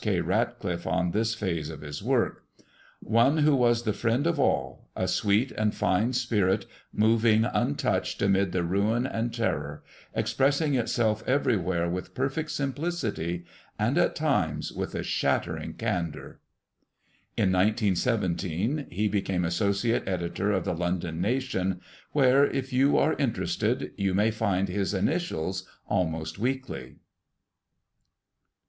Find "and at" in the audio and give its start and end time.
13.76-14.14